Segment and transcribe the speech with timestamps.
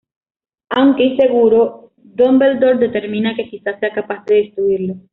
[0.69, 4.95] Aunque inseguro, Dumbledore determina que quizás sea capaz de destruirlo.